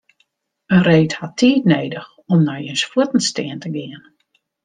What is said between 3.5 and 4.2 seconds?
te gean.